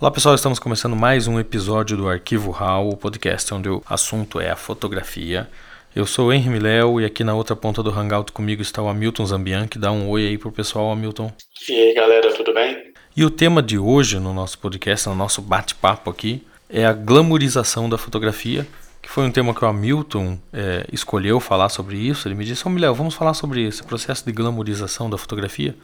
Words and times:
Olá 0.00 0.10
pessoal, 0.10 0.34
estamos 0.34 0.58
começando 0.58 0.96
mais 0.96 1.26
um 1.26 1.38
episódio 1.38 1.94
do 1.94 2.08
Arquivo 2.08 2.50
RAW, 2.50 2.88
o 2.88 2.96
podcast 2.96 3.52
onde 3.52 3.68
o 3.68 3.82
assunto 3.86 4.40
é 4.40 4.50
a 4.50 4.56
fotografia. 4.56 5.46
Eu 5.94 6.06
sou 6.06 6.28
o 6.28 6.32
Henry 6.32 6.48
Miléo 6.48 6.98
e 7.00 7.04
aqui 7.04 7.22
na 7.22 7.34
outra 7.34 7.54
ponta 7.54 7.82
do 7.82 7.90
Hangout 7.90 8.32
comigo 8.32 8.62
está 8.62 8.80
o 8.80 8.88
Hamilton 8.88 9.26
Zambian, 9.26 9.68
que 9.68 9.78
dá 9.78 9.92
um 9.92 10.08
oi 10.08 10.26
aí 10.26 10.38
pro 10.38 10.50
pessoal, 10.50 10.90
Hamilton. 10.92 11.30
E 11.68 11.72
aí 11.72 11.94
galera, 11.94 12.32
tudo 12.32 12.54
bem? 12.54 12.94
E 13.14 13.24
o 13.26 13.30
tema 13.30 13.62
de 13.62 13.78
hoje 13.78 14.18
no 14.18 14.32
nosso 14.32 14.58
podcast, 14.58 15.06
no 15.08 15.14
nosso 15.14 15.42
bate-papo 15.42 16.08
aqui, 16.08 16.42
é 16.70 16.86
a 16.86 16.92
glamorização 16.94 17.90
da 17.90 17.98
fotografia, 17.98 18.66
que 19.06 19.12
foi 19.12 19.22
um 19.22 19.30
tema 19.30 19.54
que 19.54 19.64
o 19.64 19.68
Hamilton 19.68 20.36
é, 20.52 20.84
escolheu 20.92 21.38
falar 21.38 21.68
sobre 21.68 21.96
isso. 21.96 22.26
Ele 22.26 22.34
me 22.34 22.44
disse, 22.44 22.66
ô 22.66 22.70
oh, 22.90 22.92
vamos 22.94 23.14
falar 23.14 23.34
sobre 23.34 23.64
esse 23.64 23.80
processo 23.84 24.26
de 24.26 24.32
glamorização 24.32 25.08
da 25.08 25.16
fotografia? 25.16 25.76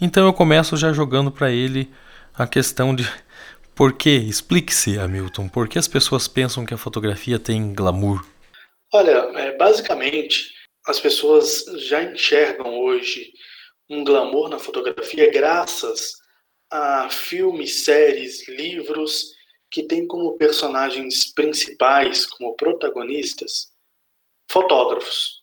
Então 0.00 0.24
eu 0.24 0.32
começo 0.32 0.74
já 0.74 0.90
jogando 0.90 1.30
para 1.30 1.52
ele 1.52 1.90
a 2.32 2.46
questão 2.46 2.94
de 2.94 3.06
por 3.76 3.92
que? 3.92 4.08
Explique-se, 4.08 4.98
Hamilton, 4.98 5.46
por 5.46 5.68
que 5.68 5.78
as 5.78 5.86
pessoas 5.86 6.26
pensam 6.26 6.64
que 6.64 6.72
a 6.72 6.78
fotografia 6.78 7.38
tem 7.38 7.74
glamour? 7.74 8.24
Olha, 8.94 9.30
é, 9.38 9.54
basicamente, 9.58 10.50
as 10.86 10.98
pessoas 10.98 11.66
já 11.86 12.02
enxergam 12.02 12.78
hoje 12.78 13.30
um 13.90 14.02
glamour 14.02 14.48
na 14.48 14.58
fotografia 14.58 15.30
graças 15.30 16.12
a 16.72 17.10
filmes, 17.10 17.84
séries, 17.84 18.48
livros 18.48 19.34
que 19.74 19.82
têm 19.82 20.06
como 20.06 20.38
personagens 20.38 21.32
principais, 21.32 22.24
como 22.26 22.54
protagonistas, 22.54 23.72
fotógrafos. 24.48 25.42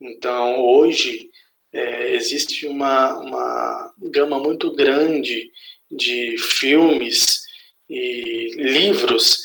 Então, 0.00 0.64
hoje, 0.64 1.28
é, 1.70 2.14
existe 2.14 2.66
uma, 2.66 3.18
uma 3.18 3.94
gama 3.98 4.38
muito 4.38 4.74
grande 4.74 5.52
de 5.90 6.38
filmes 6.38 7.42
e 7.90 8.54
livros 8.56 9.42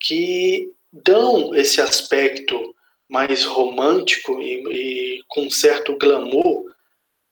que 0.00 0.72
dão 0.90 1.54
esse 1.54 1.78
aspecto 1.78 2.74
mais 3.06 3.44
romântico 3.44 4.40
e, 4.40 5.18
e 5.18 5.22
com 5.28 5.50
certo 5.50 5.98
glamour 5.98 6.64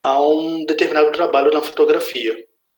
a 0.03 0.21
um 0.21 0.67
determinado 0.67 1.11
trabalho 1.11 1.51
na 1.51 1.63
fotografia. 1.63 2.37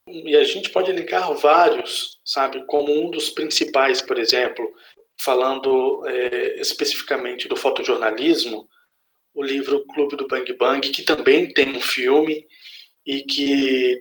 E 0.09 0.37
a 0.37 0.45
gente 0.45 0.71
pode 0.71 0.93
ligar 0.93 1.33
vários, 1.35 2.21
sabe, 2.25 2.65
como 2.67 2.93
um 2.93 3.11
dos 3.11 3.31
principais, 3.31 4.01
por 4.01 4.19
exemplo, 4.19 4.73
falando 5.21 6.07
é, 6.07 6.61
especificamente 6.61 7.49
do 7.49 7.57
fotojornalismo, 7.57 8.69
o 9.35 9.43
livro 9.43 9.85
Clube 9.87 10.17
do 10.17 10.29
Bang 10.29 10.51
Bang, 10.55 10.89
que 10.91 11.03
também 11.03 11.53
tem 11.53 11.77
um 11.77 11.81
filme 11.81 12.47
e 13.05 13.23
que 13.23 14.01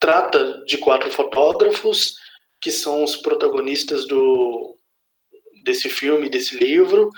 trata 0.00 0.64
de 0.64 0.78
quatro 0.78 1.10
fotógrafos 1.10 2.16
que 2.60 2.70
são 2.70 3.04
os 3.04 3.16
protagonistas 3.16 4.06
do, 4.06 4.76
desse 5.62 5.88
filme, 5.88 6.30
desse 6.30 6.56
livro, 6.56 7.10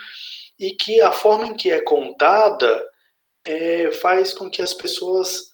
e 0.59 0.73
que 0.73 1.01
a 1.01 1.13
forma 1.13 1.47
em 1.47 1.57
que 1.57 1.71
é 1.71 1.81
contada 1.81 2.85
é, 3.45 3.91
faz 3.93 4.35
com 4.35 4.51
que 4.51 4.61
as 4.61 4.75
pessoas 4.75 5.48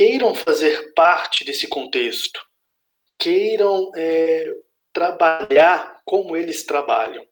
queiram 0.00 0.34
fazer 0.34 0.94
parte 0.94 1.44
desse 1.44 1.68
contexto, 1.68 2.40
queiram 3.18 3.92
é, 3.94 4.50
trabalhar 4.94 6.00
como 6.06 6.34
eles 6.34 6.64
trabalham. 6.64 7.22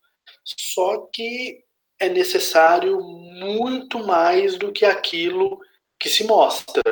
Só 0.45 1.09
que 1.11 1.61
é 1.99 2.11
necessário 2.11 3.01
muito 3.01 4.07
mais 4.07 4.59
do 4.59 4.71
que 4.71 4.85
aquilo 4.85 5.59
que 5.99 6.11
se 6.11 6.25
mostra. 6.25 6.83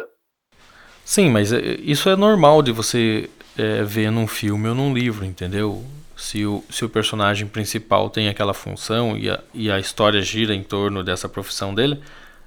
Sim, 1.04 1.28
mas 1.28 1.52
é, 1.52 1.60
isso 1.80 2.08
é 2.08 2.16
normal 2.16 2.62
de 2.62 2.72
você 2.72 3.28
é, 3.58 3.82
ver 3.82 4.10
num 4.10 4.26
filme 4.26 4.70
ou 4.70 4.74
num 4.74 4.94
livro, 4.94 5.26
entendeu? 5.26 5.84
Se 6.16 6.46
o, 6.46 6.64
se 6.70 6.86
o 6.86 6.88
personagem 6.88 7.46
principal 7.46 8.08
tem 8.08 8.30
aquela 8.30 8.54
função 8.54 9.14
e 9.14 9.28
a, 9.28 9.44
e 9.52 9.70
a 9.70 9.78
história 9.78 10.22
gira 10.22 10.54
em 10.54 10.62
torno 10.62 11.04
dessa 11.04 11.28
profissão 11.28 11.74
dele, 11.74 12.02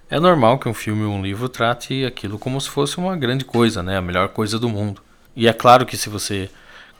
é 0.10 0.20
normal 0.20 0.58
que 0.60 0.68
um 0.68 0.74
filme 0.74 1.04
ou 1.04 1.14
um 1.14 1.22
livro 1.22 1.48
trate 1.48 2.06
aquilo 2.06 2.40
como 2.40 2.60
se 2.60 2.70
fosse 2.70 2.98
uma 2.98 3.16
grande 3.16 3.46
coisa, 3.46 3.84
né? 3.84 3.98
A 3.98 4.02
melhor 4.02 4.30
coisa 4.30 4.58
do 4.58 4.70
mundo. 4.70 5.02
E 5.36 5.48
é 5.48 5.54
claro 5.54 5.86
que 5.86 5.96
se 5.98 6.10
você 6.10 6.50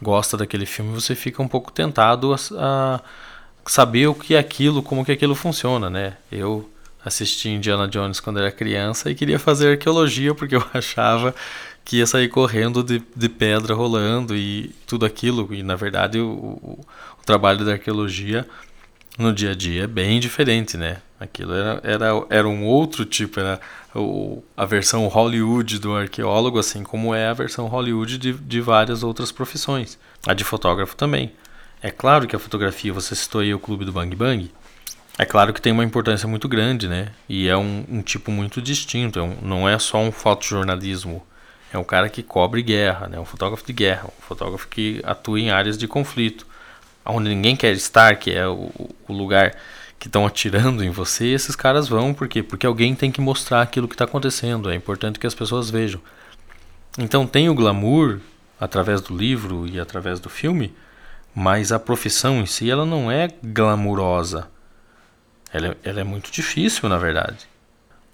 gosta 0.02 0.38
daquele 0.38 0.66
filme, 0.66 0.94
você 0.94 1.16
fica 1.16 1.42
um 1.42 1.48
pouco 1.48 1.72
tentado 1.72 2.34
a, 2.34 2.38
a 2.58 3.02
saber 3.66 4.08
o 4.08 4.16
que 4.16 4.36
é 4.36 4.40
aquilo, 4.40 4.82
como 4.84 5.04
que 5.04 5.12
aquilo 5.12 5.36
funciona, 5.36 5.90
né? 5.90 6.18
Eu 6.32 6.70
assisti 7.04 7.50
Indiana 7.50 7.88
Jones 7.88 8.20
quando 8.20 8.40
era 8.40 8.52
criança 8.52 9.10
e 9.10 9.16
queria 9.16 9.40
fazer 9.40 9.72
arqueologia 9.72 10.36
porque 10.36 10.56
eu 10.56 10.64
achava 10.74 11.34
que 11.84 11.98
ia 11.98 12.06
sair 12.06 12.30
correndo 12.30 12.84
de, 12.84 13.02
de 13.16 13.30
pedra 13.30 13.74
rolando 13.74 14.36
e 14.36 14.74
tudo 14.86 15.06
aquilo. 15.06 15.54
E 15.54 15.64
na 15.64 15.76
verdade 15.76 16.20
o, 16.20 16.30
o, 16.30 16.86
o, 17.20 17.26
trabalho 17.26 17.66
da 17.66 17.74
arqueologia 17.74 18.48
no 19.18 19.34
dia 19.34 19.52
a 19.52 19.56
dia 19.56 19.84
é 19.84 19.88
bem 19.88 20.20
diferente, 20.20 20.78
né? 20.78 20.98
Aquilo 21.20 21.54
era, 21.54 21.82
era, 21.84 22.26
era 22.30 22.48
um 22.48 22.66
outro 22.66 23.04
tipo, 23.06 23.40
era 23.40 23.60
o, 23.94 24.42
a 24.56 24.66
versão 24.66 25.08
Hollywood 25.08 25.80
do 25.80 25.96
arqueólogo, 25.96 26.58
assim 26.58 26.84
como 26.84 27.14
é 27.14 27.28
a 27.28 27.34
versão 27.34 27.68
Hollywood 27.68 28.18
de, 28.18 28.34
de 28.34 28.62
várias 28.62 29.04
outras 29.04 29.32
profissões. 29.32 29.98
A 30.26 30.34
de 30.34 30.44
fotógrafo 30.44 30.96
também. 30.96 31.34
É 31.82 31.92
claro 31.92 32.28
que 32.28 32.36
a 32.36 32.40
fotografia, 32.40 32.94
você 32.94 33.16
citou 33.16 33.42
aí 33.42 33.54
o 33.54 33.60
Clube 33.60 33.86
do 33.86 33.92
Bang 33.92 34.16
Bang, 34.16 34.52
é 35.18 35.26
claro 35.26 35.54
que 35.54 35.62
tem 35.62 35.74
uma 35.74 35.84
importância 35.84 36.28
muito 36.28 36.48
grande, 36.48 36.88
né? 36.88 37.10
E 37.28 37.48
é 37.48 37.58
um, 37.58 37.86
um 37.90 38.02
tipo 38.02 38.32
muito 38.32 38.62
distinto, 38.62 39.20
é 39.20 39.22
um, 39.22 39.36
não 39.42 39.68
é 39.68 39.78
só 39.78 39.98
um 40.00 40.12
fotojornalismo 40.12 41.26
é 41.72 41.78
um 41.78 41.84
cara 41.84 42.10
que 42.10 42.24
cobre 42.24 42.62
guerra, 42.64 43.08
né? 43.08 43.20
um 43.20 43.26
fotógrafo 43.26 43.66
de 43.66 43.74
guerra, 43.74 44.06
um 44.06 44.22
fotógrafo 44.22 44.68
que 44.68 45.02
atua 45.04 45.40
em 45.40 45.52
áreas 45.52 45.78
de 45.78 45.88
conflito, 45.88 46.46
onde 47.06 47.30
ninguém 47.30 47.56
quer 47.56 47.74
estar, 47.74 48.16
que 48.16 48.32
é 48.32 48.48
o, 48.48 48.72
o 49.08 49.14
lugar 49.14 49.56
que 50.00 50.08
estão 50.08 50.26
atirando 50.26 50.84
em 50.84 50.90
você, 50.90 51.28
esses 51.28 51.56
caras 51.56 51.90
vão, 51.90 52.14
por 52.14 52.28
quê? 52.28 52.42
Porque 52.42 52.66
alguém 52.66 52.96
tem 52.96 53.12
que 53.12 53.20
mostrar 53.20 53.62
aquilo 53.62 53.88
que 53.88 53.96
está 53.96 54.06
acontecendo, 54.06 54.72
é 54.72 54.76
importante 54.76 55.20
que 55.20 55.28
as 55.28 55.36
pessoas 55.36 55.70
vejam. 55.70 56.02
Então 56.98 57.28
tem 57.28 57.50
o 57.50 57.54
glamour 57.54 58.20
através 58.60 59.02
do 59.02 59.16
livro 59.16 59.68
e 59.68 59.80
através 59.80 60.20
do 60.20 60.30
filme, 60.30 60.74
mas 61.36 61.72
a 61.72 61.80
profissão 61.80 62.40
em 62.40 62.46
si 62.46 62.72
ela 62.72 62.86
não 62.86 63.12
é 63.12 63.28
glamurosa. 63.44 64.50
Ela 65.52 65.68
é, 65.68 65.78
ela 65.84 66.00
é 66.00 66.04
muito 66.04 66.32
difícil, 66.32 66.88
na 66.88 66.98
verdade. 66.98 67.48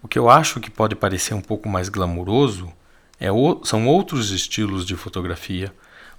O 0.01 0.07
que 0.07 0.17
eu 0.17 0.29
acho 0.29 0.59
que 0.59 0.71
pode 0.71 0.95
parecer 0.95 1.33
um 1.33 1.41
pouco 1.41 1.69
mais 1.69 1.89
glamuroso 1.89 2.71
é 3.19 3.31
o, 3.31 3.63
são 3.63 3.87
outros 3.87 4.31
estilos 4.31 4.85
de 4.85 4.95
fotografia, 4.95 5.73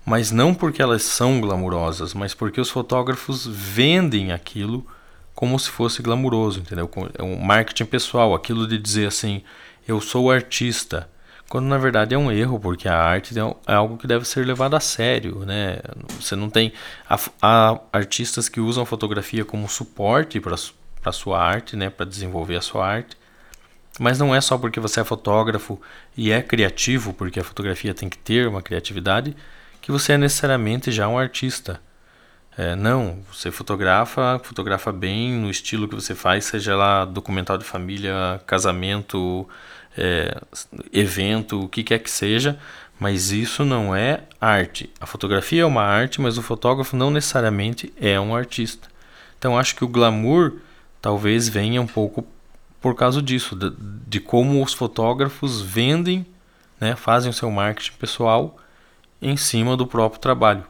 mas 0.05 0.31
não 0.31 0.55
porque 0.55 0.81
elas 0.81 1.03
são 1.03 1.41
glamurosas, 1.41 2.15
mas 2.15 2.35
porque 2.35 2.61
os 2.61 2.71
fotógrafos 2.71 3.47
vendem 3.47 4.33
aquilo 4.33 4.87
como 5.37 5.59
se 5.59 5.69
fosse 5.69 6.03
glamuroso, 6.03 6.61
entendeu? 6.61 6.91
É 7.17 7.23
um 7.23 7.39
marketing 7.39 7.85
pessoal, 7.85 8.35
aquilo 8.35 8.67
de 8.67 8.79
dizer 8.79 9.07
assim, 9.07 9.43
eu 9.87 10.01
sou 10.01 10.31
artista, 10.31 11.09
quando 11.47 11.67
na 11.67 11.77
verdade 11.77 12.15
é 12.15 12.19
um 12.19 12.33
erro, 12.33 12.59
porque 12.59 12.89
a 12.89 12.97
arte 12.97 13.39
é, 13.39 13.43
é 13.71 13.75
algo 13.75 13.99
que 13.99 14.07
deve 14.07 14.27
ser 14.27 14.47
levado 14.47 14.75
a 14.75 14.81
sério, 14.81 15.41
né? 15.41 15.79
Você 16.19 16.35
não 16.35 16.49
tem 16.49 16.73
há, 17.09 17.21
há 17.43 17.81
artistas 17.93 18.49
que 18.49 18.61
usam 18.61 18.87
fotografia 18.87 19.45
como 19.45 19.69
suporte 19.69 20.41
para 20.41 20.55
a 21.05 21.13
sua 21.13 21.39
arte, 21.39 21.77
né, 21.77 21.91
para 21.91 22.07
desenvolver 22.07 22.57
a 22.57 22.63
sua 22.63 22.87
arte, 22.89 23.15
mas 24.01 24.19
não 24.19 24.35
é 24.35 24.41
só 24.41 24.57
porque 24.57 24.81
você 24.81 25.01
é 25.01 25.05
fotógrafo 25.05 25.79
e 26.17 26.33
é 26.33 26.41
criativo, 26.41 27.13
porque 27.13 27.41
a 27.41 27.45
fotografia 27.45 27.93
tem 27.93 28.09
que 28.09 28.19
ter 28.19 28.49
uma 28.49 28.63
criatividade, 28.63 29.37
que 29.83 29.93
você 29.93 30.15
é 30.15 30.19
necessariamente 30.19 30.91
já 30.91 31.07
um 31.07 31.19
artista. 31.19 31.81
É, 32.59 32.75
não, 32.75 33.19
você 33.31 33.51
fotografa, 33.51 34.41
fotografa 34.43 34.91
bem 34.91 35.33
no 35.33 35.51
estilo 35.51 35.87
que 35.87 35.95
você 35.95 36.15
faz, 36.15 36.47
seja 36.47 36.75
lá 36.75 37.05
documental 37.05 37.59
de 37.59 37.65
família, 37.65 38.41
casamento, 38.47 39.47
é, 39.97 40.41
evento, 40.91 41.65
o 41.65 41.69
que 41.69 41.85
quer 41.85 41.99
que 41.99 42.11
seja, 42.11 42.59
mas 42.99 43.31
isso 43.31 43.63
não 43.63 43.95
é 43.95 44.23
arte. 44.41 44.89
A 44.99 45.05
fotografia 45.05 45.63
é 45.63 45.67
uma 45.67 45.83
arte, 45.83 46.19
mas 46.19 46.39
o 46.39 46.43
fotógrafo 46.43 46.97
não 46.97 47.11
necessariamente 47.11 47.93
é 48.01 48.19
um 48.19 48.35
artista. 48.35 48.89
Então 49.39 49.59
acho 49.59 49.77
que 49.77 49.85
o 49.85 49.89
glamour 49.89 50.55
talvez 51.03 51.49
venha 51.49 51.83
um 51.83 51.87
pouco 51.87 52.27
por 52.81 52.95
causa 52.95 53.21
disso, 53.21 53.55
de, 53.55 53.71
de 54.07 54.21
como 54.21 54.63
os 54.63 54.73
fotógrafos 54.73 55.61
vendem, 55.61 56.25
né, 56.81 56.97
fazem 56.97 57.31
o 57.31 57.35
seu 57.35 57.51
marketing 57.51 57.97
pessoal 57.99 58.57
em 59.21 59.37
cima 59.37 59.77
do 59.77 59.87
próprio 59.87 60.21
trabalho. 60.21 60.65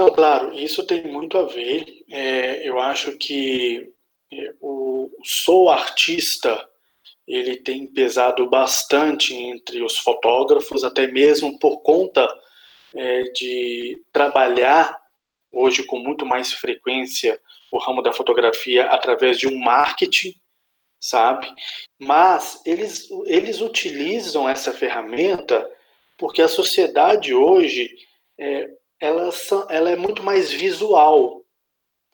Não, 0.00 0.10
claro, 0.10 0.54
isso 0.54 0.82
tem 0.86 1.06
muito 1.06 1.36
a 1.36 1.42
ver. 1.42 1.84
É, 2.10 2.66
eu 2.66 2.80
acho 2.80 3.18
que 3.18 3.92
é, 4.32 4.54
o 4.58 5.10
sou 5.22 5.68
artista 5.68 6.66
ele 7.28 7.58
tem 7.58 7.86
pesado 7.86 8.48
bastante 8.48 9.34
entre 9.34 9.82
os 9.82 9.98
fotógrafos, 9.98 10.84
até 10.84 11.06
mesmo 11.06 11.58
por 11.58 11.82
conta 11.82 12.26
é, 12.94 13.24
de 13.24 14.02
trabalhar 14.10 14.98
hoje 15.52 15.82
com 15.82 15.98
muito 15.98 16.24
mais 16.24 16.50
frequência 16.50 17.38
o 17.70 17.76
ramo 17.76 18.00
da 18.00 18.10
fotografia 18.10 18.86
através 18.86 19.38
de 19.38 19.46
um 19.46 19.58
marketing 19.58 20.34
sabe? 20.98 21.46
Mas 21.98 22.62
eles, 22.64 23.06
eles 23.26 23.60
utilizam 23.60 24.48
essa 24.48 24.72
ferramenta 24.72 25.70
porque 26.16 26.40
a 26.40 26.48
sociedade 26.48 27.34
hoje 27.34 27.90
é, 28.38 28.70
ela, 29.00 29.30
ela 29.68 29.90
é 29.90 29.96
muito 29.96 30.22
mais 30.22 30.52
visual. 30.52 31.42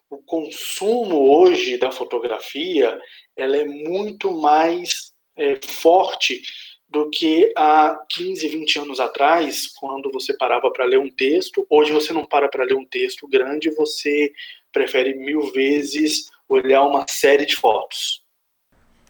O 0.09 0.19
consumo 0.19 1.37
hoje 1.37 1.77
da 1.77 1.91
fotografia 1.91 2.99
ela 3.37 3.57
é 3.57 3.65
muito 3.65 4.31
mais 4.33 5.13
é, 5.37 5.59
forte 5.63 6.43
do 6.89 7.11
que 7.11 7.53
há 7.57 7.99
15, 8.09 8.49
20 8.49 8.79
anos 8.79 9.01
atrás, 9.01 9.67
quando 9.67 10.11
você 10.13 10.35
parava 10.37 10.71
para 10.71 10.85
ler 10.85 10.99
um 10.99 11.11
texto. 11.11 11.67
Hoje 11.69 11.93
você 11.93 12.13
não 12.13 12.25
para 12.25 12.49
para 12.49 12.65
ler 12.65 12.77
um 12.77 12.87
texto 12.87 13.27
grande, 13.27 13.71
você 13.71 14.33
prefere 14.73 15.15
mil 15.15 15.53
vezes 15.53 16.31
olhar 16.49 16.85
uma 16.85 17.05
série 17.09 17.45
de 17.45 17.57
fotos. 17.57 18.25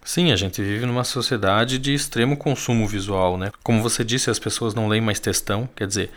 Sim, 0.03 0.33
a 0.33 0.37
gente 0.37 0.63
vive 0.63 0.87
numa 0.87 1.05
sociedade 1.05 1.79
de 1.79 1.93
extremo 1.93 2.37
consumo 2.37 2.87
visual, 2.87 3.37
né? 3.37 3.51
Como 3.63 3.83
você 3.83 4.05
disse, 4.05 4.31
as 4.31 4.39
pessoas 4.39 4.73
não 4.73 4.89
leem 4.89 5.03
mais 5.03 5.19
textão, 5.19 5.69
quer 5.75 5.87
dizer, 5.87 6.11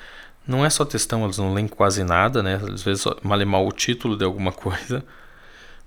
não 0.48 0.66
é 0.66 0.70
só 0.70 0.84
textão, 0.86 1.24
elas 1.24 1.38
não 1.38 1.54
leem 1.54 1.68
quase 1.68 2.04
nada, 2.04 2.42
né? 2.42 2.60
Às 2.72 2.84
vezes 2.84 3.06
mal 3.24 3.46
mal 3.46 3.68
o 3.68 3.72
título 3.72 4.18
de 4.18 4.24
alguma 4.24 4.52
coisa, 4.54 5.04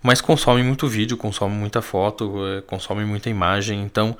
mas 0.02 0.20
consomem 0.20 0.64
muito 0.64 0.87
vídeo, 0.88 1.16
consomem 1.16 1.56
muita 1.56 1.82
foto, 1.82 2.34
eh, 2.46 2.62
consomem 2.62 3.06
muita 3.06 3.31
imagem, 3.31 3.82
então 3.82 4.16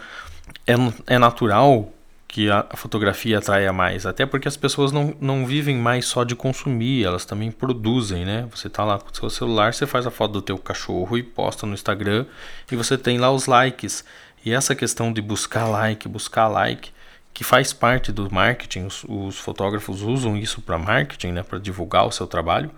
é, 0.67 0.75
é 1.14 1.19
natural 1.19 1.93
que 2.32 2.50
a, 2.50 2.64
fotografia 2.76 3.38
atraia 3.38 3.75
mais, 3.75 4.06
até 4.06 4.25
porque 4.25 4.49
as 4.49 4.56
pessoas 4.56 4.90
não, 4.90 5.14
não 5.20 5.44
vivem 5.44 5.76
mais 5.76 6.06
só 6.06 6.25
de 6.25 6.35
consumir, 6.35 7.05
elas 7.05 7.26
também 7.26 7.50
produzem, 7.50 8.25
né? 8.25 8.49
Você 8.50 8.70
tá 8.70 8.82
lá 8.85 8.99
com 8.99 9.11
o 9.11 9.14
seu 9.14 9.28
celular, 9.28 9.75
você 9.75 9.87
faz 9.87 10.06
a 10.06 10.11
foto 10.11 10.32
do 10.32 10.43
teu 10.43 10.56
cachorro 10.56 11.19
e 11.19 11.23
posta 11.23 11.67
no 11.67 11.75
Instagram 11.75 12.25
e 12.70 12.75
você 12.75 12.96
tem 12.96 13.19
lá 13.19 13.31
os 13.31 13.44
likes. 13.44 14.02
E 14.43 14.50
essa 14.50 14.75
questão 14.75 15.12
de 15.12 15.20
buscar 15.20 15.67
like, 15.67 16.08
buscar 16.08 16.49
like, 16.49 16.90
que 17.32 17.44
faz 17.44 17.73
parte 17.73 18.12
do 18.12 18.32
marketing, 18.32 18.87
os, 18.87 19.05
os 19.08 19.38
fotógrafos 19.38 20.02
usam 20.02 20.37
isso 20.37 20.61
para 20.61 20.79
marketing, 20.79 21.32
né, 21.32 21.43
para 21.43 21.58
divulgar 21.58 22.06
o 22.06 22.12
seu 22.12 22.26
trabalho, 22.26 22.70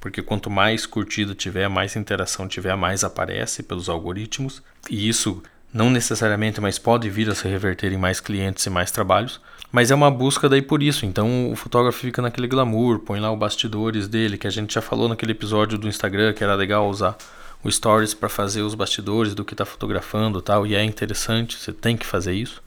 porque 0.00 0.22
quanto 0.22 0.50
mais 0.50 0.84
curtida 0.84 1.34
tiver, 1.34 1.68
mais 1.68 1.96
interação 1.96 2.46
tiver, 2.46 2.76
mais 2.76 3.02
aparece 3.02 3.62
pelos 3.62 3.88
algoritmos, 3.88 4.62
e 4.90 5.08
isso 5.08 5.42
não 5.72 5.90
necessariamente, 5.90 6.60
mas 6.60 6.78
pode 6.78 7.10
vir 7.10 7.28
a 7.28 7.34
se 7.34 7.48
reverter 7.48 7.92
em 7.92 7.96
mais 7.96 8.20
clientes 8.20 8.64
e 8.64 8.70
mais 8.70 8.92
trabalhos. 8.92 9.40
Mas 9.72 9.90
é 9.90 9.94
uma 9.94 10.08
busca 10.08 10.48
daí 10.48 10.62
por 10.62 10.80
isso. 10.84 11.04
Então 11.04 11.50
o 11.50 11.56
fotógrafo 11.56 11.98
fica 11.98 12.22
naquele 12.22 12.46
glamour, 12.46 13.00
põe 13.00 13.18
lá 13.18 13.32
os 13.32 13.38
bastidores 13.38 14.06
dele, 14.06 14.38
que 14.38 14.46
a 14.46 14.50
gente 14.50 14.72
já 14.72 14.80
falou 14.80 15.08
naquele 15.08 15.32
episódio 15.32 15.76
do 15.76 15.88
Instagram, 15.88 16.32
que 16.32 16.44
era 16.44 16.54
legal 16.54 16.88
usar 16.88 17.16
o 17.64 17.68
stories 17.68 18.14
para 18.14 18.28
fazer 18.28 18.62
os 18.62 18.76
bastidores 18.76 19.34
do 19.34 19.44
que 19.44 19.54
está 19.54 19.64
fotografando, 19.64 20.40
tal, 20.40 20.64
e 20.64 20.76
é 20.76 20.84
interessante, 20.84 21.58
você 21.58 21.72
tem 21.72 21.96
que 21.96 22.06
fazer 22.06 22.34
isso. 22.34 22.62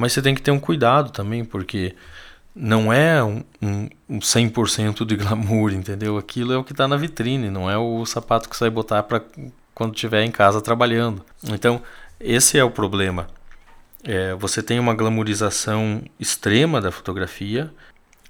Mas 0.00 0.14
você 0.14 0.22
tem 0.22 0.34
que 0.34 0.40
ter 0.40 0.50
um 0.50 0.58
cuidado 0.58 1.10
também, 1.10 1.44
porque 1.44 1.94
não 2.54 2.90
é 2.90 3.22
um, 3.22 3.44
um, 3.60 3.88
um 4.08 4.18
100% 4.18 5.04
de 5.04 5.14
glamour, 5.14 5.74
entendeu? 5.74 6.16
Aquilo 6.16 6.54
é 6.54 6.56
o 6.56 6.64
que 6.64 6.72
está 6.72 6.88
na 6.88 6.96
vitrine, 6.96 7.50
não 7.50 7.70
é 7.70 7.76
o 7.76 8.06
sapato 8.06 8.48
que 8.48 8.56
você 8.56 8.64
vai 8.64 8.70
botar 8.70 9.02
para 9.02 9.22
quando 9.74 9.94
estiver 9.94 10.24
em 10.24 10.30
casa 10.30 10.62
trabalhando. 10.62 11.22
Então, 11.44 11.82
esse 12.18 12.56
é 12.56 12.64
o 12.64 12.70
problema. 12.70 13.28
É, 14.02 14.34
você 14.36 14.62
tem 14.62 14.78
uma 14.78 14.94
glamorização 14.94 16.02
extrema 16.18 16.80
da 16.80 16.90
fotografia, 16.90 17.70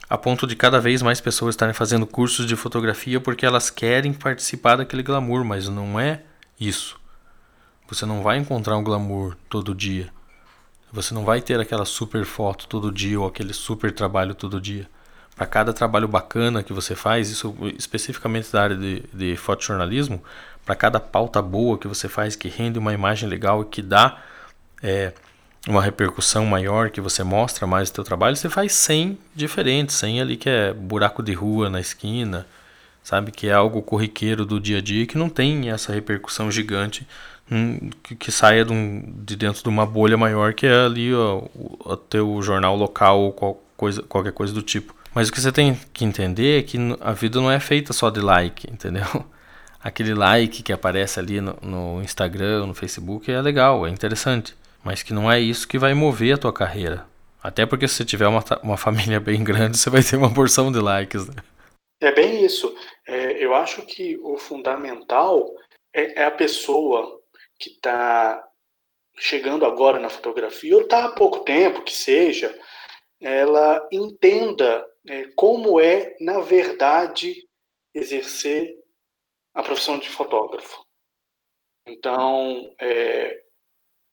a 0.08 0.18
ponto 0.18 0.48
de 0.48 0.56
cada 0.56 0.80
vez 0.80 1.02
mais 1.02 1.20
pessoas 1.20 1.54
estarem 1.54 1.72
fazendo 1.72 2.04
cursos 2.04 2.46
de 2.46 2.56
fotografia 2.56 3.20
porque 3.20 3.46
elas 3.46 3.70
querem 3.70 4.12
participar 4.12 4.74
daquele 4.74 5.04
glamour, 5.04 5.44
mas 5.44 5.68
não 5.68 6.00
é 6.00 6.22
isso. 6.58 6.98
Você 7.88 8.04
não 8.04 8.24
vai 8.24 8.38
encontrar 8.38 8.76
um 8.76 8.82
glamour 8.82 9.36
todo 9.48 9.72
dia. 9.72 10.10
Você 10.92 11.14
não 11.14 11.24
vai 11.24 11.40
ter 11.40 11.60
aquela 11.60 11.84
super 11.84 12.24
foto 12.24 12.66
todo 12.66 12.90
dia 12.90 13.20
ou 13.20 13.26
aquele 13.26 13.52
super 13.52 13.92
trabalho 13.92 14.34
todo 14.34 14.60
dia. 14.60 14.88
Para 15.36 15.46
cada 15.46 15.72
trabalho 15.72 16.08
bacana 16.08 16.62
que 16.62 16.72
você 16.72 16.94
faz, 16.94 17.30
isso 17.30 17.54
especificamente 17.78 18.52
da 18.52 18.62
área 18.62 18.76
de, 18.76 19.02
de 19.12 19.36
fotojornalismo, 19.36 20.22
para 20.66 20.74
cada 20.74 21.00
pauta 21.00 21.40
boa 21.40 21.78
que 21.78 21.88
você 21.88 22.08
faz, 22.08 22.36
que 22.36 22.48
rende 22.48 22.78
uma 22.78 22.92
imagem 22.92 23.28
legal 23.28 23.62
e 23.62 23.64
que 23.64 23.80
dá 23.80 24.18
é, 24.82 25.12
uma 25.66 25.82
repercussão 25.82 26.44
maior, 26.44 26.90
que 26.90 27.00
você 27.00 27.22
mostra 27.22 27.66
mais 27.66 27.88
o 27.88 27.92
teu 27.92 28.04
trabalho, 28.04 28.36
você 28.36 28.48
faz 28.48 28.72
100 28.72 29.18
diferentes, 29.34 29.96
100 29.96 30.20
ali 30.20 30.36
que 30.36 30.48
é 30.48 30.72
buraco 30.72 31.22
de 31.22 31.32
rua 31.32 31.70
na 31.70 31.80
esquina, 31.80 32.46
sabe? 33.02 33.30
Que 33.30 33.48
é 33.48 33.52
algo 33.52 33.82
corriqueiro 33.82 34.44
do 34.44 34.60
dia 34.60 34.78
a 34.78 34.80
dia 34.80 35.06
que 35.06 35.18
não 35.18 35.28
tem 35.28 35.70
essa 35.70 35.92
repercussão 35.92 36.50
gigante 36.50 37.06
que, 38.02 38.14
que, 38.14 38.32
saia 38.32 38.64
de, 38.64 38.72
um, 38.72 39.02
de, 39.24 39.36
dentro 39.36 39.62
de 39.62 39.68
uma 39.68 39.84
bolha 39.84 40.16
maior 40.16 40.54
que 40.54 40.66
é 40.66 40.84
ali 40.84 41.14
ó, 41.14 41.38
o, 41.54 41.78
o 41.84 41.96
teu 41.96 42.40
jornal 42.42 42.76
local 42.76 43.20
ou 43.20 43.32
qual 43.32 43.62
coisa, 43.76 44.02
qualquer 44.02 44.32
coisa 44.32 44.52
do 44.52 44.62
tipo. 44.62 44.94
Mas 45.14 45.28
o 45.28 45.32
que 45.32 45.40
você 45.40 45.50
tem 45.50 45.78
que 45.92 46.04
entender 46.04 46.60
é 46.60 46.62
que 46.62 46.78
a 47.00 47.12
vida 47.12 47.40
não 47.40 47.50
é 47.50 47.58
feita 47.58 47.92
só 47.92 48.10
de 48.10 48.20
like, 48.20 48.68
entendeu? 48.70 49.24
aquele 49.82 50.14
like 50.14 50.62
que 50.62 50.72
aparece 50.72 51.18
ali 51.18 51.40
no, 51.40 51.56
no 51.62 52.02
Instagram, 52.02 52.66
no 52.66 52.74
Facebook 52.74 53.30
é 53.30 53.40
legal, 53.40 53.86
é 53.86 53.90
interessante, 53.90 54.54
mas 54.84 55.02
que 55.02 55.12
não 55.12 55.30
é 55.30 55.40
isso 55.40 55.66
que 55.66 55.78
vai 55.78 55.94
mover 55.94 56.34
a 56.34 56.38
tua 56.38 56.52
carreira. 56.52 57.06
Até 57.42 57.64
porque 57.64 57.88
se 57.88 57.94
você 57.94 58.04
tiver 58.04 58.28
uma, 58.28 58.44
uma 58.62 58.76
família 58.76 59.18
bem 59.20 59.42
grande, 59.42 59.78
você 59.78 59.88
vai 59.88 60.02
ter 60.02 60.16
uma 60.16 60.32
porção 60.32 60.70
de 60.70 60.78
likes. 60.78 61.26
Né? 61.26 61.42
É 62.02 62.12
bem 62.12 62.44
isso. 62.44 62.72
É, 63.08 63.42
eu 63.42 63.54
acho 63.54 63.82
que 63.82 64.18
o 64.22 64.36
fundamental 64.36 65.46
é, 65.94 66.22
é 66.22 66.24
a 66.24 66.30
pessoa 66.30 67.19
que 67.60 67.70
está 67.70 68.42
chegando 69.18 69.66
agora 69.66 70.00
na 70.00 70.08
fotografia, 70.08 70.74
ou 70.74 70.82
está 70.82 71.04
há 71.04 71.12
pouco 71.12 71.40
tempo, 71.40 71.82
que 71.82 71.92
seja, 71.92 72.58
ela 73.20 73.86
entenda 73.92 74.86
é, 75.06 75.26
como 75.36 75.78
é, 75.78 76.16
na 76.18 76.40
verdade, 76.40 77.46
exercer 77.94 78.78
a 79.52 79.62
profissão 79.62 79.98
de 79.98 80.08
fotógrafo. 80.08 80.84
Então, 81.86 82.74
é, 82.80 83.42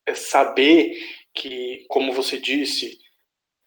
é 0.06 0.14
saber 0.14 0.98
que, 1.34 1.86
como 1.88 2.12
você 2.12 2.38
disse, 2.38 3.00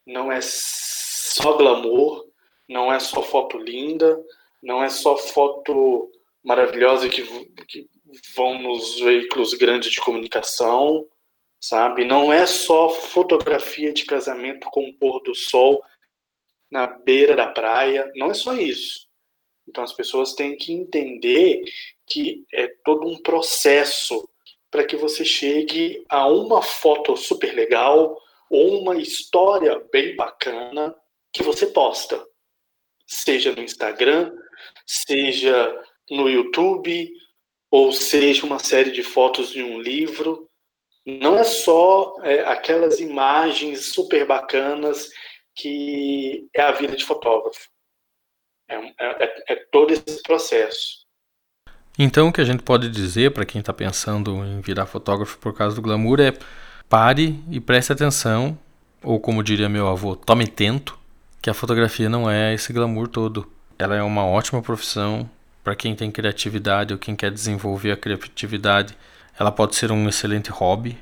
não 0.07 0.31
é 0.31 0.41
só 0.43 1.57
glamour, 1.57 2.29
não 2.69 2.93
é 2.93 3.01
só 3.01 3.23
foto 3.23 3.57
linda, 3.57 4.23
não 4.63 4.83
é 4.83 4.89
só 4.91 5.17
foto 5.17 6.11
maravilhosa 6.45 7.09
que, 7.09 7.23
que 7.67 7.89
vão 8.35 8.61
nos 8.61 8.99
veículos 9.01 9.55
grandes 9.55 9.91
de 9.91 10.01
comunicação, 10.01 11.07
sabe? 11.61 12.05
Não 12.05 12.33
é 12.33 12.47
só 12.47 12.89
fotografia 12.89 13.93
de 13.93 14.05
casamento 14.05 14.69
com 14.71 14.89
o 14.89 14.95
pôr 14.95 15.23
do 15.23 15.35
sol 15.35 15.83
na 16.71 16.87
beira 16.87 17.35
da 17.37 17.49
praia, 17.49 18.11
não 18.15 18.31
é 18.31 18.35
só 18.35 18.55
isso. 18.55 19.09
Então 19.69 19.85
as 19.85 19.93
pessoas 19.93 20.35
têm 20.35 20.57
que 20.57 20.73
entender 20.73 21.63
que 22.07 22.45
é 22.53 22.69
todo 22.85 23.07
um 23.07 23.21
processo 23.23 24.29
para 24.71 24.85
que 24.85 24.97
você 24.97 25.25
chegue 25.25 26.05
a 26.09 26.27
uma 26.29 26.63
foto 26.63 27.17
super 27.17 27.55
legal 27.55 28.17
ou 28.49 28.81
uma 28.81 28.97
história 28.97 29.79
bem 29.93 30.17
bacana 30.17 30.95
que 31.33 31.43
você 31.43 31.67
posta, 31.67 32.25
seja 33.07 33.53
no 33.53 33.63
Instagram, 33.63 34.33
seja 34.87 35.85
no 36.11 36.29
YouTube, 36.29 37.13
ou 37.71 37.93
seja 37.93 38.45
uma 38.45 38.59
série 38.59 38.91
de 38.91 39.03
fotos 39.03 39.51
de 39.53 39.63
um 39.63 39.81
livro. 39.81 40.49
Não 41.07 41.39
é 41.39 41.45
só 41.45 42.15
é, 42.23 42.41
aquelas 42.41 43.01
imagens 43.01 43.87
super 43.87 44.27
bacanas 44.27 45.11
que 45.55 46.49
é 46.55 46.63
a 46.63 46.73
vida 46.73 46.97
de 46.97 47.05
fotógrafo. 47.05 47.69
É, 48.69 48.77
é, 48.77 49.25
é, 49.25 49.45
é 49.49 49.57
todo 49.71 49.93
esse 49.93 50.23
processo. 50.23 51.01
Então, 51.99 52.29
o 52.29 52.33
que 52.33 52.41
a 52.41 52.45
gente 52.45 52.63
pode 52.63 52.89
dizer 52.89 53.33
para 53.33 53.45
quem 53.45 53.61
está 53.61 53.73
pensando 53.73 54.45
em 54.45 54.61
virar 54.61 54.87
fotógrafo 54.87 55.39
por 55.39 55.55
causa 55.55 55.77
do 55.77 55.83
glamour 55.83 56.21
é 56.21 56.33
pare 56.89 57.39
e 57.51 57.61
preste 57.61 57.93
atenção, 57.93 58.59
ou 59.03 59.21
como 59.21 59.43
diria 59.43 59.69
meu 59.69 59.87
avô, 59.89 60.17
tome 60.17 60.47
tento, 60.47 60.99
que 61.43 61.51
a 61.51 61.55
fotografia 61.55 62.09
não 62.09 62.31
é 62.31 62.55
esse 62.55 62.73
glamour 62.73 63.09
todo. 63.09 63.51
Ela 63.79 63.97
é 63.97 64.03
uma 64.03 64.25
ótima 64.25 64.63
profissão 64.63 65.29
para 65.63 65.75
quem 65.75 65.95
tem 65.95 66.11
criatividade 66.11 66.93
ou 66.93 66.99
quem 66.99 67.15
quer 67.15 67.31
desenvolver 67.31 67.93
a 67.93 67.97
criatividade. 67.97 68.97
Ela 69.39 69.53
pode 69.53 69.77
ser 69.77 69.91
um 69.93 70.09
excelente 70.09 70.51
hobby. 70.51 70.99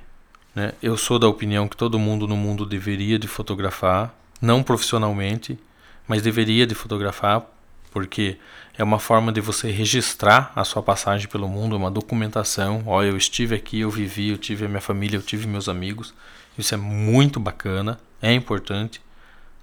Né? 0.55 0.73
Eu 0.83 0.97
sou 0.97 1.19
da 1.19 1.29
opinião 1.29 1.69
que 1.69 1.77
todo 1.77 1.99
mundo 1.99 2.27
no 2.27 2.37
mundo 2.37 2.67
deveria 2.67 3.19
de 3.19 3.29
fotografar, 3.29 4.15
não 4.41 4.63
profissionalmente, 4.63 5.59
mas 6.07 6.23
deveria 6.23 6.67
de 6.67 6.75
fotografar 6.75 7.47
porque 7.91 8.37
é 8.77 8.85
uma 8.85 8.99
forma 8.99 9.33
de 9.33 9.41
você 9.41 9.71
registrar 9.71 10.53
a 10.55 10.63
sua 10.65 10.83
passagem 10.83 11.27
pelo 11.29 11.49
mundo, 11.49 11.77
uma 11.77 11.91
documentação. 11.91 12.83
Olha, 12.87 13.09
eu 13.09 13.17
estive 13.17 13.55
aqui, 13.55 13.81
eu 13.81 13.91
vivi, 13.91 14.29
eu 14.29 14.39
tive 14.39 14.67
a 14.67 14.69
minha 14.69 14.81
família, 14.81 15.17
eu 15.17 15.23
tive 15.23 15.47
meus 15.47 15.69
amigos. 15.69 16.15
Isso 16.57 16.75
é 16.75 16.77
muito 16.77 17.41
bacana, 17.41 17.99
é 18.21 18.33
importante. 18.33 19.01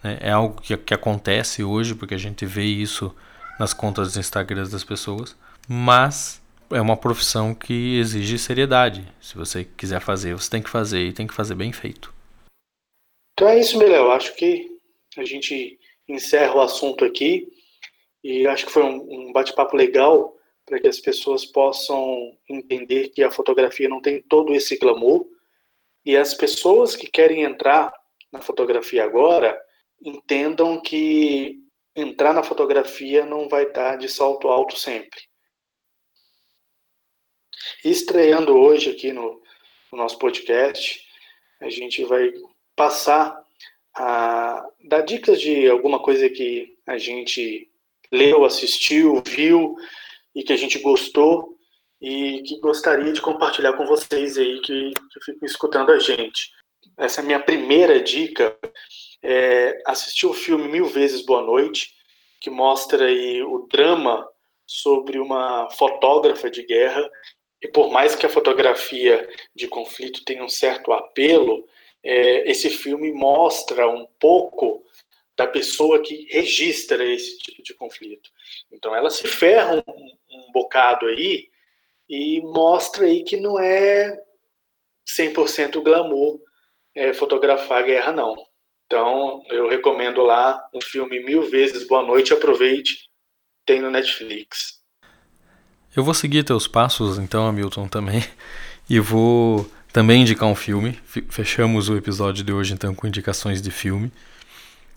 Né? 0.03 0.17
É 0.19 0.31
algo 0.31 0.61
que, 0.61 0.75
que 0.75 0.93
acontece 0.93 1.63
hoje, 1.63 1.95
porque 1.95 2.13
a 2.13 2.17
gente 2.17 2.45
vê 2.45 2.63
isso 2.63 3.13
nas 3.59 3.73
contas 3.73 4.13
do 4.13 4.19
Instagram 4.19 4.67
das 4.67 4.83
pessoas. 4.83 5.35
Mas 5.67 6.41
é 6.71 6.81
uma 6.81 6.97
profissão 6.97 7.53
que 7.53 7.97
exige 7.97 8.37
seriedade. 8.37 9.07
Se 9.21 9.35
você 9.35 9.63
quiser 9.63 10.01
fazer, 10.01 10.33
você 10.33 10.49
tem 10.49 10.61
que 10.61 10.69
fazer 10.69 11.05
e 11.05 11.13
tem 11.13 11.27
que 11.27 11.33
fazer 11.33 11.55
bem 11.55 11.71
feito. 11.71 12.13
Então 13.33 13.47
é 13.49 13.59
isso, 13.59 13.77
Meléo. 13.77 14.11
Acho 14.11 14.35
que 14.35 14.67
a 15.17 15.25
gente 15.25 15.79
encerra 16.07 16.55
o 16.55 16.61
assunto 16.61 17.03
aqui 17.03 17.47
e 18.23 18.47
acho 18.47 18.65
que 18.65 18.71
foi 18.71 18.83
um, 18.83 19.29
um 19.29 19.33
bate-papo 19.33 19.75
legal 19.75 20.35
para 20.65 20.79
que 20.79 20.87
as 20.87 20.99
pessoas 20.99 21.45
possam 21.45 22.35
entender 22.49 23.09
que 23.09 23.23
a 23.23 23.31
fotografia 23.31 23.87
não 23.87 24.01
tem 24.01 24.21
todo 24.21 24.53
esse 24.53 24.77
glamour 24.77 25.27
e 26.05 26.17
as 26.17 26.33
pessoas 26.33 26.95
que 26.95 27.07
querem 27.07 27.43
entrar 27.43 27.93
na 28.31 28.41
fotografia 28.41 29.03
agora 29.03 29.59
entendam 30.03 30.81
que 30.81 31.59
entrar 31.95 32.33
na 32.33 32.43
fotografia 32.43 33.25
não 33.25 33.47
vai 33.47 33.63
estar 33.63 33.95
de 33.95 34.09
salto 34.09 34.47
alto 34.47 34.77
sempre. 34.77 35.21
estreando 37.83 38.55
hoje 38.55 38.91
aqui 38.91 39.11
no, 39.13 39.41
no 39.91 39.97
nosso 39.97 40.17
podcast, 40.19 41.01
a 41.61 41.69
gente 41.69 42.03
vai 42.03 42.31
passar 42.75 43.35
a 43.95 44.67
dar 44.83 45.01
dicas 45.01 45.39
de 45.39 45.69
alguma 45.69 46.01
coisa 46.01 46.29
que 46.29 46.77
a 46.85 46.97
gente 46.97 47.71
leu, 48.11 48.43
assistiu, 48.43 49.23
viu 49.25 49.75
e 50.33 50.43
que 50.43 50.51
a 50.53 50.57
gente 50.57 50.79
gostou 50.79 51.57
e 52.01 52.43
que 52.43 52.59
gostaria 52.59 53.13
de 53.13 53.21
compartilhar 53.21 53.73
com 53.73 53.85
vocês 53.85 54.37
aí 54.37 54.59
que, 54.61 54.91
que 54.91 55.19
ficam 55.23 55.45
escutando 55.45 55.91
a 55.91 55.99
gente. 55.99 56.51
Essa 56.97 57.21
é 57.21 57.23
a 57.23 57.25
minha 57.25 57.39
primeira 57.39 58.01
dica 58.01 58.57
é 59.25 59.83
o 60.25 60.33
filme 60.33 60.67
Mil 60.67 60.85
Vezes 60.85 61.25
Boa 61.25 61.41
Noite, 61.41 61.93
que 62.39 62.49
mostra 62.49 63.05
aí 63.05 63.41
o 63.43 63.67
drama 63.71 64.27
sobre 64.65 65.19
uma 65.19 65.69
fotógrafa 65.71 66.49
de 66.49 66.63
guerra. 66.63 67.09
E 67.61 67.67
por 67.67 67.91
mais 67.91 68.15
que 68.15 68.25
a 68.25 68.29
fotografia 68.29 69.27
de 69.55 69.67
conflito 69.67 70.23
tenha 70.23 70.43
um 70.43 70.49
certo 70.49 70.91
apelo, 70.91 71.67
é, 72.03 72.49
esse 72.49 72.69
filme 72.69 73.11
mostra 73.11 73.89
um 73.89 74.05
pouco 74.19 74.85
da 75.35 75.47
pessoa 75.47 76.01
que 76.01 76.27
registra 76.29 77.03
esse 77.03 77.37
tipo 77.39 77.63
de 77.63 77.73
conflito. 77.73 78.29
Então 78.71 78.95
ela 78.95 79.09
se 79.09 79.27
ferra 79.27 79.83
um, 79.87 80.17
um 80.29 80.51
bocado 80.51 81.07
aí 81.07 81.49
e 82.07 82.41
mostra 82.41 83.05
aí 83.05 83.23
que 83.23 83.37
não 83.37 83.59
é 83.59 84.17
100% 85.07 85.81
glamour 85.81 86.39
é, 86.93 87.13
fotografar 87.13 87.79
a 87.79 87.85
guerra, 87.85 88.11
não. 88.11 88.35
Então, 88.85 89.43
eu 89.49 89.67
recomendo 89.67 90.21
lá 90.21 90.63
um 90.73 90.81
filme 90.81 91.23
mil 91.23 91.49
vezes 91.49 91.87
Boa 91.87 92.03
Noite, 92.03 92.33
aproveite, 92.33 93.09
tem 93.65 93.81
no 93.81 93.89
Netflix. 93.89 94.79
Eu 95.95 96.03
vou 96.03 96.13
seguir 96.13 96.43
teus 96.43 96.67
passos, 96.67 97.17
então, 97.17 97.47
Hamilton, 97.47 97.87
também, 97.87 98.23
e 98.89 98.99
vou 98.99 99.69
também 99.91 100.21
indicar 100.21 100.47
um 100.47 100.55
filme. 100.55 100.99
Fechamos 101.29 101.89
o 101.89 101.97
episódio 101.97 102.43
de 102.43 102.53
hoje, 102.53 102.73
então, 102.73 102.93
com 102.93 103.07
indicações 103.07 103.61
de 103.61 103.71
filme. 103.71 104.11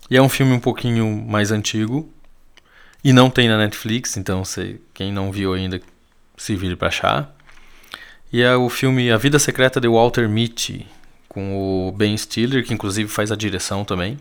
E 0.09 0.17
é 0.17 0.21
um 0.21 0.29
filme 0.29 0.53
um 0.53 0.59
pouquinho 0.59 1.07
mais 1.07 1.51
antigo, 1.51 2.11
e 3.03 3.13
não 3.13 3.29
tem 3.29 3.47
na 3.47 3.57
Netflix, 3.57 4.17
então 4.17 4.43
se, 4.43 4.81
quem 4.93 5.11
não 5.11 5.31
viu 5.31 5.53
ainda 5.53 5.81
se 6.37 6.55
vire 6.55 6.75
para 6.75 6.89
achar. 6.89 7.35
E 8.31 8.41
é 8.41 8.55
o 8.55 8.69
filme 8.69 9.09
A 9.09 9.17
Vida 9.17 9.39
Secreta 9.39 9.79
de 9.79 9.87
Walter 9.87 10.27
Mitty, 10.27 10.85
com 11.29 11.87
o 11.87 11.91
Ben 11.91 12.17
Stiller, 12.17 12.65
que 12.65 12.73
inclusive 12.73 13.07
faz 13.07 13.31
a 13.31 13.35
direção 13.35 13.85
também. 13.85 14.17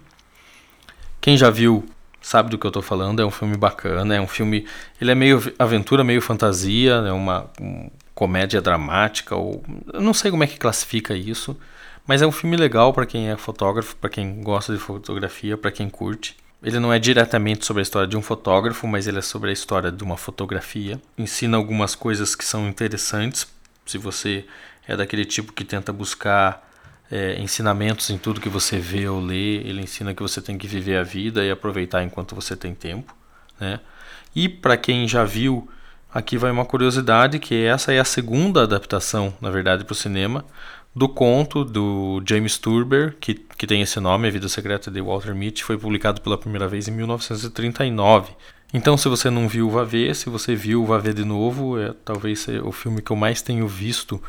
Quem 1.21 1.37
já 1.37 1.51
viu 1.51 1.85
sabe 2.21 2.51
do 2.51 2.59
que 2.59 2.67
eu 2.67 2.69
estou 2.69 2.83
falando, 2.83 3.21
é 3.21 3.25
um 3.25 3.31
filme 3.31 3.57
bacana, 3.57 4.15
é 4.15 4.21
um 4.21 4.29
filme, 4.29 4.67
ele 5.01 5.11
é 5.11 5.15
meio 5.15 5.53
aventura, 5.59 6.05
meio 6.05 6.21
fantasia, 6.21 6.93
é 6.93 7.13
uma 7.13 7.51
um, 7.61 7.91
comédia 8.15 8.61
dramática 8.61 9.35
ou 9.35 9.65
eu 9.93 10.01
não 10.01 10.13
sei 10.13 10.31
como 10.31 10.45
é 10.45 10.47
que 10.47 10.59
classifica 10.59 11.15
isso, 11.15 11.57
mas 12.07 12.21
é 12.21 12.27
um 12.27 12.33
filme 12.33 12.57
legal 12.57 12.93
para 12.93 13.07
quem 13.07 13.31
é 13.31 13.37
fotógrafo, 13.37 13.97
para 13.97 14.11
quem 14.11 14.43
gosta 14.43 14.73
de 14.73 14.79
fotografia, 14.79 15.57
para 15.57 15.71
quem 15.71 15.89
curte. 15.89 16.37
Ele 16.63 16.81
não 16.81 16.93
é 16.93 16.99
diretamente 16.99 17.65
sobre 17.65 17.81
a 17.81 17.85
história 17.85 18.09
de 18.09 18.17
um 18.17 18.23
fotógrafo, 18.23 18.87
mas 18.89 19.07
ele 19.07 19.19
é 19.19 19.23
sobre 19.23 19.51
a 19.51 19.53
história 19.53 19.93
de 19.93 20.03
uma 20.03 20.17
fotografia. 20.17 21.01
Ensina 21.17 21.57
algumas 21.57 21.95
coisas 21.95 22.35
que 22.35 22.45
são 22.45 22.69
interessantes, 22.69 23.47
se 23.87 23.97
você 23.97 24.45
é 24.87 24.97
daquele 24.97 25.25
tipo 25.25 25.53
que 25.53 25.65
tenta 25.65 25.93
buscar 25.93 26.68
é, 27.11 27.41
ensinamentos 27.41 28.11
em 28.11 28.19
tudo 28.19 28.41
que 28.41 28.49
você 28.49 28.79
vê 28.79 29.09
ou 29.09 29.21
lê. 29.21 29.57
Ele 29.57 29.83
ensina 29.83 30.15
que 30.15 30.23
você 30.23 30.41
tem 30.41 30.59
que 30.59 30.67
viver 30.67 30.97
a 30.97 31.03
vida 31.03 31.45
e 31.45 31.51
aproveitar 31.51 32.03
enquanto 32.03 32.35
você 32.35 32.57
tem 32.57 32.75
tempo. 32.75 33.15
Né? 33.61 33.81
E 34.35 34.49
para 34.49 34.77
quem 34.77 35.09
já 35.09 35.25
viu, 35.25 35.69
aqui 36.13 36.37
vai 36.37 36.51
uma 36.51 36.65
curiosidade 36.65 37.39
que 37.39 37.65
essa 37.65 37.93
é 37.93 37.99
a 37.99 38.05
segunda 38.05 38.63
adaptação, 38.63 39.35
na 39.41 39.51
verdade, 39.51 39.85
para 39.85 39.93
o 39.93 39.97
cinema 39.97 40.45
do 40.95 41.09
conto 41.09 41.65
do 41.65 42.21
James 42.27 42.59
Turber, 42.59 43.17
que, 43.21 43.35
que 43.35 43.67
tem 43.67 43.83
esse 43.83 44.01
nome, 44.01 44.27
A 44.27 44.31
Vida 44.31 44.49
Secreta 44.49 44.91
de 44.91 45.01
Walter 45.01 45.35
Mitty, 45.35 45.63
foi 45.63 45.79
publicado 45.79 46.21
pela 46.21 46.37
primeira 46.37 46.67
vez 46.67 46.89
em 46.89 46.91
1939. 46.91 48.33
Então, 48.75 48.97
se 48.97 49.09
você 49.09 49.31
não 49.31 49.49
viu, 49.49 49.71
vá 49.71 49.85
ver. 49.85 50.15
Se 50.15 50.29
você 50.29 50.55
viu, 50.55 50.85
vá 50.85 50.99
ver 50.99 51.15
de 51.15 51.25
novo. 51.25 51.79
É 51.79 51.95
talvez 52.05 52.47
o 52.65 52.73
filme 52.73 53.01
que 53.01 53.11
eu 53.11 53.17
mais 53.17 53.41
tenho 53.41 53.67
visto 53.67 54.23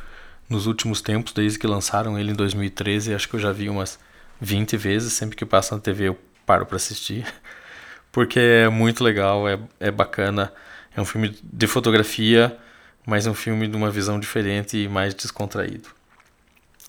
nos 0.50 0.66
últimos 0.66 1.02
tempos, 1.02 1.32
desde 1.32 1.60
que 1.60 1.68
lançaram 1.68 2.18
ele 2.18 2.32
em 2.32 2.36
2013, 2.36 3.14
acho 3.14 3.30
que 3.30 3.36
eu 3.36 3.40
já 3.40 3.52
vi 3.52 3.70
umas 3.70 4.00
20 4.42 4.76
vezes, 4.78 5.14
sempre 5.14 5.36
que 5.36 5.46
passa 5.46 5.76
na 5.76 5.82
TV 5.82 6.08
eu 6.08 6.18
paro 6.46 6.66
para 6.66 6.78
assistir, 6.78 7.26
porque 8.12 8.40
é 8.40 8.70
muito 8.70 9.04
legal, 9.04 9.48
é, 9.48 9.60
é 9.80 9.92
bacana, 9.92 10.52
é 10.96 11.00
um 11.00 11.06
filme 11.06 11.38
de 11.44 11.68
fotografia, 11.68 12.58
mas 13.06 13.28
é 13.28 13.30
um 13.30 13.36
filme 13.36 13.68
de 13.68 13.76
uma 13.76 13.92
visão 13.92 14.20
diferente 14.20 14.78
e 14.78 14.88
mais 14.88 15.14
descontraído. 15.14 15.90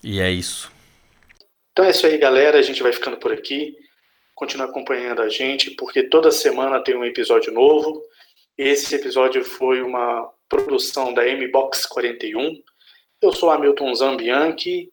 E 0.03 0.19
é 0.19 0.31
isso. 0.31 0.71
Então 1.71 1.85
é 1.85 1.91
isso 1.91 2.05
aí, 2.05 2.17
galera, 2.17 2.57
a 2.57 2.61
gente 2.61 2.81
vai 2.81 2.91
ficando 2.91 3.17
por 3.17 3.31
aqui. 3.31 3.75
Continue 4.35 4.67
acompanhando 4.67 5.21
a 5.21 5.29
gente, 5.29 5.71
porque 5.71 6.03
toda 6.03 6.31
semana 6.31 6.83
tem 6.83 6.95
um 6.95 7.05
episódio 7.05 7.53
novo. 7.53 8.01
Esse 8.57 8.95
episódio 8.95 9.43
foi 9.43 9.81
uma 9.81 10.29
produção 10.49 11.13
da 11.13 11.27
M-Box 11.27 11.87
41. 11.87 12.61
Eu 13.21 13.31
sou 13.31 13.51
Hamilton 13.51 13.93
Zambianchi, 13.93 14.91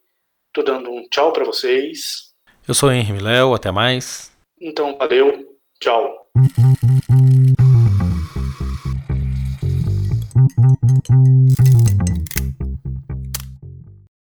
tô 0.52 0.62
dando 0.62 0.90
um 0.90 1.08
tchau 1.08 1.32
para 1.32 1.44
vocês. 1.44 2.34
Eu 2.68 2.74
sou 2.74 2.92
Henry 2.92 3.18
Léo, 3.20 3.54
até 3.54 3.70
mais. 3.70 4.30
Então, 4.60 4.94
valeu, 4.98 5.56
tchau. 5.80 6.30